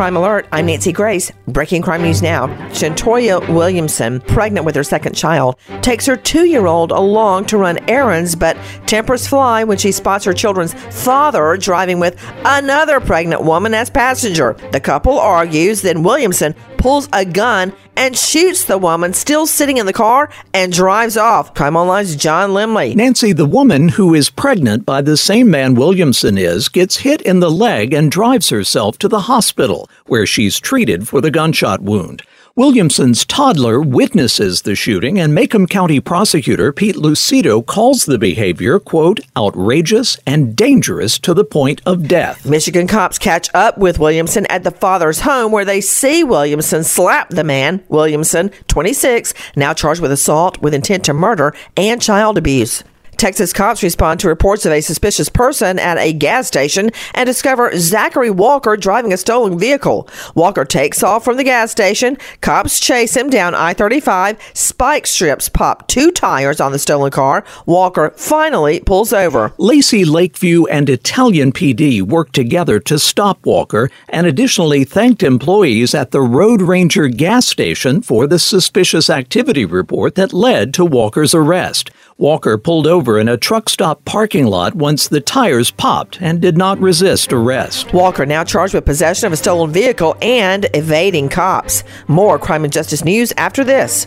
[0.00, 1.30] Crime Alert, I'm Nancy Grace.
[1.46, 2.46] Breaking crime news now.
[2.70, 7.78] Shantoya Williamson, pregnant with her second child, takes her two year old along to run
[7.86, 8.56] errands, but
[8.86, 14.56] tempers fly when she spots her children's father driving with another pregnant woman as passenger.
[14.72, 19.84] The couple argues, then Williamson pulls a gun and shoots the woman still sitting in
[19.84, 21.54] the car and drives off.
[21.54, 22.96] Crime Online's John Lemley.
[22.96, 27.40] Nancy, the woman who is pregnant by the same man Williamson is, gets hit in
[27.40, 32.22] the leg and drives herself to the hospital, where she's treated for the gunshot wound.
[32.56, 39.20] Williamson's toddler witnesses the shooting, and Macomb County prosecutor Pete Lucido calls the behavior, quote,
[39.36, 42.44] outrageous and dangerous to the point of death.
[42.44, 47.28] Michigan cops catch up with Williamson at the father's home where they see Williamson slap
[47.28, 52.82] the man, Williamson, 26, now charged with assault with intent to murder and child abuse.
[53.20, 57.70] Texas cops respond to reports of a suspicious person at a gas station and discover
[57.76, 60.08] Zachary Walker driving a stolen vehicle.
[60.34, 62.16] Walker takes off from the gas station.
[62.40, 64.38] Cops chase him down I 35.
[64.54, 67.44] Spike strips pop two tires on the stolen car.
[67.66, 69.52] Walker finally pulls over.
[69.58, 76.10] Lacy Lakeview and Italian PD worked together to stop Walker and additionally thanked employees at
[76.10, 81.90] the Road Ranger gas station for the suspicious activity report that led to Walker's arrest.
[82.20, 86.54] Walker pulled over in a truck stop parking lot once the tires popped and did
[86.54, 87.94] not resist arrest.
[87.94, 91.82] Walker now charged with possession of a stolen vehicle and evading cops.
[92.08, 94.06] More crime and justice news after this.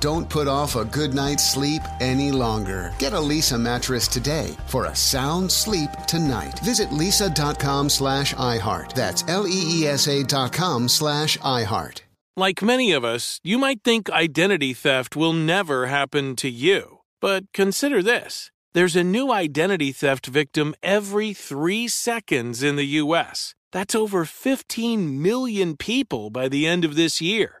[0.00, 2.94] Don't put off a good night's sleep any longer.
[2.98, 6.58] Get a Leesa mattress today for a sound sleep tonight.
[6.60, 8.94] Visit leesa.com slash iHeart.
[8.94, 12.00] That's L-E-E-S-A dot com slash iHeart.
[12.34, 17.00] Like many of us, you might think identity theft will never happen to you.
[17.20, 18.50] But consider this.
[18.72, 23.54] There's a new identity theft victim every three seconds in the U.S.
[23.70, 27.60] That's over 15 million people by the end of this year.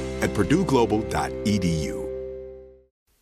[0.21, 2.01] at purdueglobal.edu.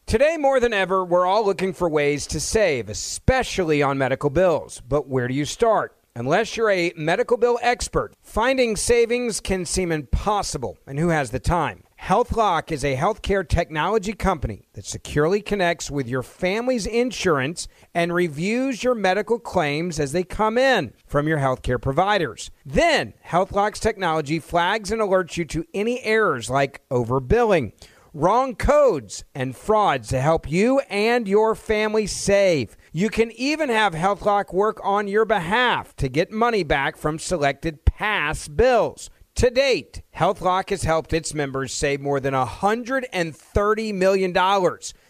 [0.06, 4.81] Today, more than ever, we're all looking for ways to save, especially on medical bills.
[4.81, 5.96] But where do you start?
[6.16, 10.80] Unless you're a medical bill expert, finding savings can seem impossible.
[10.88, 11.84] And who has the time?
[12.04, 18.84] HealthLock is a healthcare technology company that securely connects with your family's insurance and reviews
[18.84, 22.50] your medical claims as they come in from your healthcare providers.
[22.66, 27.74] Then, HealthLock's technology flags and alerts you to any errors like overbilling,
[28.13, 32.75] wrong codes, and frauds to help you and your family save.
[32.92, 37.86] You can even have HealthLock work on your behalf to get money back from selected
[37.86, 39.12] past bills.
[39.40, 44.38] To date, HealthLock has helped its members save more than $130 million.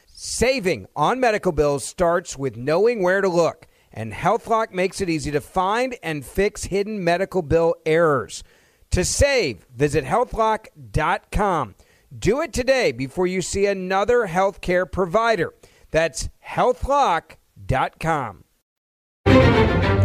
[0.06, 5.32] Saving on medical bills starts with knowing where to look, and HealthLock makes it easy
[5.32, 8.44] to find and fix hidden medical bill errors.
[8.92, 11.74] To save, visit healthlock.com.
[12.16, 15.56] Do it today before you see another healthcare provider.
[15.90, 18.44] That's healthlock.com.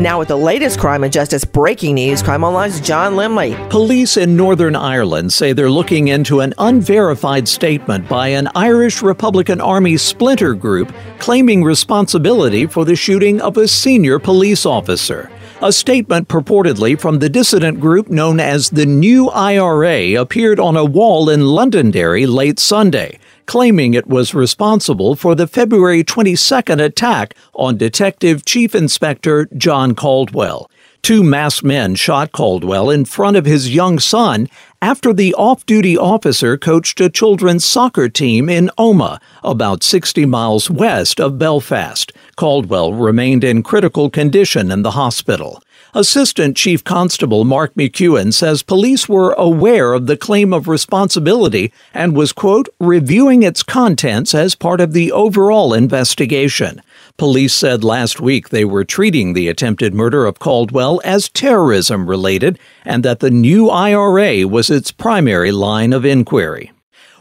[0.01, 3.55] Now, with the latest crime and justice breaking news, Crime Online's John Lemley.
[3.71, 9.61] Police in Northern Ireland say they're looking into an unverified statement by an Irish Republican
[9.61, 15.31] Army splinter group claiming responsibility for the shooting of a senior police officer.
[15.63, 20.85] A statement purportedly from the dissident group known as the New IRA appeared on a
[20.85, 27.77] wall in Londonderry late Sunday claiming it was responsible for the February 22nd attack on
[27.77, 30.71] Detective Chief Inspector John Caldwell.
[31.05, 34.49] Two masked men shot Caldwell in front of his young son
[34.81, 40.71] after the off duty officer coached a children's soccer team in Omagh, about 60 miles
[40.71, 42.11] west of Belfast.
[42.37, 45.63] Caldwell remained in critical condition in the hospital.
[45.97, 52.17] Assistant Chief Constable Mark McEwen says police were aware of the claim of responsibility and
[52.17, 56.83] was, quote, reviewing its contents as part of the overall investigation.
[57.17, 62.59] Police said last week they were treating the attempted murder of Caldwell as terrorism related
[62.85, 66.73] and that the new IRA was its primary line of inquiry.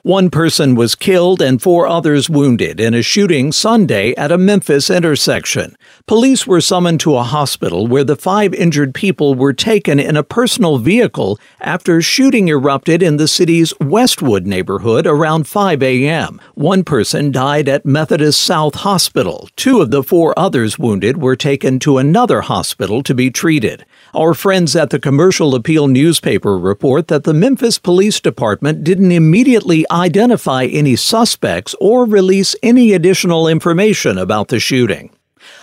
[0.05, 4.89] One person was killed and four others wounded in a shooting Sunday at a Memphis
[4.89, 5.77] intersection.
[6.07, 10.21] Police were summoned to a hospital where the five injured people were taken in a
[10.21, 16.41] personal vehicle after shooting erupted in the city's Westwood neighborhood around 5 a.m.
[16.53, 19.47] One person died at Methodist South Hospital.
[19.55, 23.85] Two of the four others wounded were taken to another hospital to be treated.
[24.13, 29.85] Our friends at the Commercial Appeal newspaper report that the Memphis Police Department didn't immediately
[29.93, 35.11] identify any suspects or release any additional information about the shooting.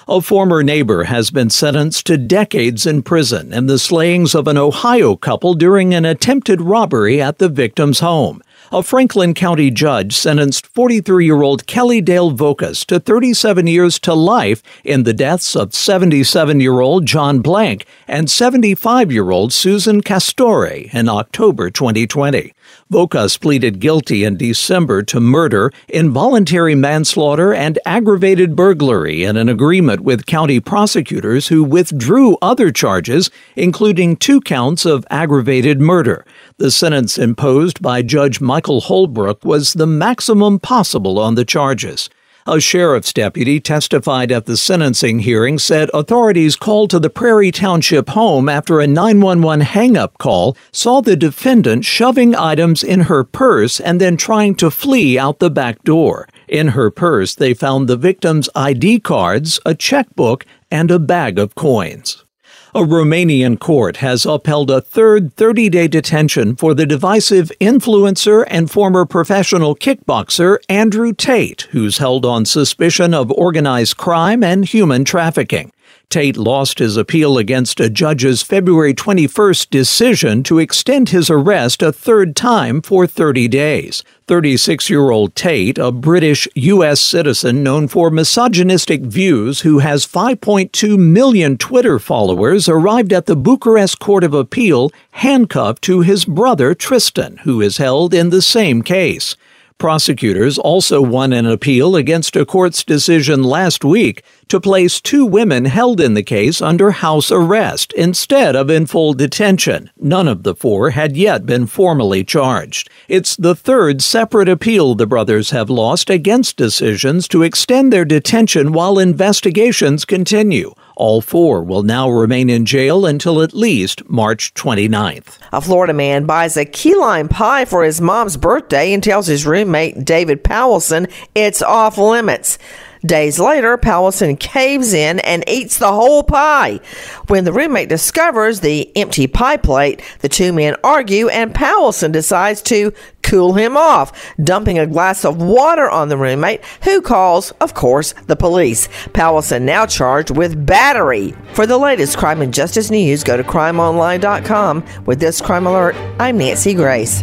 [0.06, 4.56] A former neighbor has been sentenced to decades in prison in the slayings of an
[4.56, 8.42] Ohio couple during an attempted robbery at the victim's home.
[8.72, 14.14] A Franklin County judge sentenced 43 year old Kelly Dale Vokas to 37 years to
[14.14, 20.02] life in the deaths of 77 year old John Blank and 75 year old Susan
[20.02, 22.52] Castore in October 2020.
[22.92, 30.00] Vokas pleaded guilty in December to murder, involuntary manslaughter, and aggravated burglary in an agreement
[30.00, 36.24] with county prosecutors who withdrew other charges, including two counts of aggravated murder.
[36.58, 42.10] The sentence imposed by Judge Michael Holbrook was the maximum possible on the charges.
[42.46, 48.08] A sheriff's deputy testified at the sentencing hearing said authorities called to the Prairie Township
[48.08, 54.00] home after a 911 hang-up call saw the defendant shoving items in her purse and
[54.00, 56.28] then trying to flee out the back door.
[56.48, 61.54] In her purse, they found the victim's ID cards, a checkbook, and a bag of
[61.54, 62.24] coins.
[62.72, 68.70] A Romanian court has upheld a third 30 day detention for the divisive influencer and
[68.70, 75.72] former professional kickboxer Andrew Tate, who's held on suspicion of organized crime and human trafficking.
[76.10, 81.92] Tate lost his appeal against a judge's February 21st decision to extend his arrest a
[81.92, 84.02] third time for 30 days.
[84.26, 86.98] 36 year old Tate, a British U.S.
[87.00, 94.00] citizen known for misogynistic views who has 5.2 million Twitter followers, arrived at the Bucharest
[94.00, 99.36] Court of Appeal handcuffed to his brother Tristan, who is held in the same case.
[99.80, 105.64] Prosecutors also won an appeal against a court's decision last week to place two women
[105.64, 109.88] held in the case under house arrest instead of in full detention.
[109.96, 112.90] None of the four had yet been formally charged.
[113.08, 118.72] It's the third separate appeal the brothers have lost against decisions to extend their detention
[118.72, 120.74] while investigations continue.
[121.00, 125.38] All four will now remain in jail until at least March 29th.
[125.50, 129.46] A Florida man buys a key lime pie for his mom's birthday and tells his
[129.46, 132.58] roommate, David Powelson, it's off limits.
[133.04, 136.80] Days later, Powelson caves in and eats the whole pie.
[137.28, 142.60] When the roommate discovers the empty pie plate, the two men argue and Powelson decides
[142.62, 142.92] to
[143.22, 148.12] cool him off, dumping a glass of water on the roommate, who calls, of course,
[148.26, 148.88] the police.
[149.12, 151.34] Powelson now charged with battery.
[151.54, 154.84] For the latest crime and justice news, go to crimeonline.com.
[155.06, 157.22] With this crime alert, I'm Nancy Grace.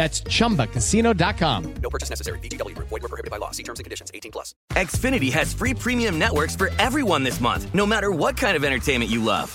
[0.00, 1.74] That's ChumbaCasino.com.
[1.82, 2.38] No purchase necessary.
[2.38, 2.72] VGW.
[2.74, 3.50] Void were prohibited by law.
[3.50, 4.10] See terms and conditions.
[4.14, 4.54] 18 plus.
[4.70, 9.10] Xfinity has free premium networks for everyone this month, no matter what kind of entertainment
[9.10, 9.54] you love.